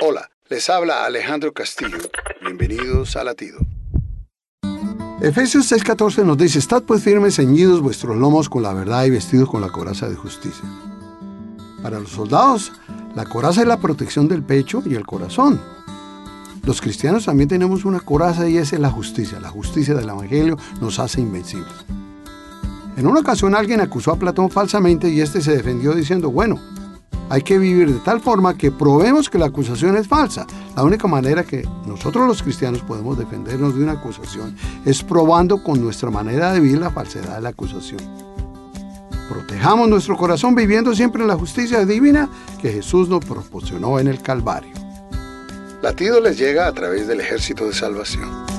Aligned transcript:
Hola, 0.00 0.30
les 0.48 0.70
habla 0.70 1.04
Alejandro 1.04 1.52
Castillo. 1.52 1.98
Bienvenidos 2.40 3.16
a 3.16 3.24
Latido. 3.24 3.58
Efesios 5.20 5.72
6:14 5.72 6.24
nos 6.24 6.38
dice, 6.38 6.60
Estad 6.60 6.84
pues 6.84 7.02
firmes, 7.02 7.34
ceñidos 7.34 7.80
vuestros 7.80 8.16
lomos 8.16 8.48
con 8.48 8.62
la 8.62 8.72
verdad 8.72 9.06
y 9.06 9.10
vestidos 9.10 9.50
con 9.50 9.60
la 9.60 9.70
coraza 9.70 10.08
de 10.08 10.14
justicia. 10.14 10.62
Para 11.82 11.98
los 11.98 12.10
soldados, 12.10 12.70
la 13.16 13.24
coraza 13.24 13.62
es 13.62 13.66
la 13.66 13.80
protección 13.80 14.28
del 14.28 14.44
pecho 14.44 14.84
y 14.86 14.94
el 14.94 15.04
corazón. 15.04 15.60
Los 16.62 16.80
cristianos 16.80 17.24
también 17.24 17.48
tenemos 17.48 17.84
una 17.84 17.98
coraza 17.98 18.48
y 18.48 18.56
esa 18.56 18.76
es 18.76 18.82
la 18.82 18.90
justicia. 18.90 19.40
La 19.40 19.50
justicia 19.50 19.94
del 19.94 20.08
Evangelio 20.08 20.56
nos 20.80 21.00
hace 21.00 21.20
invencibles. 21.20 21.74
En 22.96 23.04
una 23.04 23.18
ocasión 23.18 23.56
alguien 23.56 23.80
acusó 23.80 24.12
a 24.12 24.18
Platón 24.18 24.48
falsamente 24.48 25.08
y 25.08 25.20
este 25.20 25.40
se 25.40 25.56
defendió 25.56 25.92
diciendo, 25.92 26.30
bueno, 26.30 26.60
hay 27.30 27.42
que 27.42 27.58
vivir 27.58 27.92
de 27.92 28.00
tal 28.00 28.20
forma 28.20 28.56
que 28.56 28.70
probemos 28.70 29.28
que 29.28 29.38
la 29.38 29.46
acusación 29.46 29.96
es 29.96 30.08
falsa. 30.08 30.46
La 30.76 30.84
única 30.84 31.06
manera 31.08 31.44
que 31.44 31.66
nosotros 31.86 32.26
los 32.26 32.42
cristianos 32.42 32.80
podemos 32.82 33.18
defendernos 33.18 33.74
de 33.74 33.82
una 33.82 33.92
acusación 33.92 34.56
es 34.84 35.02
probando 35.02 35.62
con 35.62 35.82
nuestra 35.82 36.10
manera 36.10 36.52
de 36.52 36.60
vivir 36.60 36.78
la 36.78 36.90
falsedad 36.90 37.36
de 37.36 37.42
la 37.42 37.50
acusación. 37.50 38.00
Protejamos 39.28 39.88
nuestro 39.88 40.16
corazón 40.16 40.54
viviendo 40.54 40.94
siempre 40.94 41.22
en 41.22 41.28
la 41.28 41.36
justicia 41.36 41.84
divina 41.84 42.30
que 42.62 42.72
Jesús 42.72 43.08
nos 43.08 43.24
proporcionó 43.24 43.98
en 43.98 44.08
el 44.08 44.22
Calvario. 44.22 44.72
Latido 45.82 46.20
les 46.20 46.38
llega 46.38 46.66
a 46.66 46.72
través 46.72 47.06
del 47.06 47.20
ejército 47.20 47.66
de 47.66 47.74
salvación. 47.74 48.57